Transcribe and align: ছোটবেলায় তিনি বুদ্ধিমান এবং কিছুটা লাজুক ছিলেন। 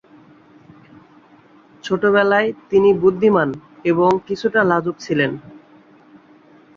ছোটবেলায় 1.83 2.49
তিনি 2.69 2.89
বুদ্ধিমান 2.93 3.49
এবং 3.85 4.09
কিছুটা 4.27 4.61
লাজুক 4.63 4.95
ছিলেন। 4.99 5.31